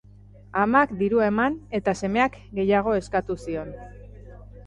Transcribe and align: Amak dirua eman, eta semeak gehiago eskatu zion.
Amak 0.61 0.93
dirua 1.01 1.27
eman, 1.31 1.57
eta 1.81 1.93
semeak 2.01 2.39
gehiago 2.61 2.97
eskatu 3.01 3.39
zion. 3.47 3.71